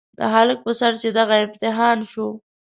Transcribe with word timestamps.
د 0.17 0.19
هلک 0.33 0.59
په 0.65 0.71
سر 0.79 0.93
چې 1.01 1.09
دغه 1.19 1.35
امتحان 1.45 1.97
شو. 2.11 2.27